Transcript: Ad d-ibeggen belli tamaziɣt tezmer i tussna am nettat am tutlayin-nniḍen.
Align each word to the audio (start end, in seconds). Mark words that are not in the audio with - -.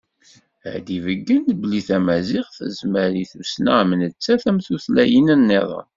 Ad 0.73 0.81
d-ibeggen 0.85 1.43
belli 1.59 1.81
tamaziɣt 1.87 2.55
tezmer 2.57 3.11
i 3.23 3.25
tussna 3.31 3.73
am 3.81 3.91
nettat 4.01 4.43
am 4.49 4.59
tutlayin-nniḍen. 4.65 5.87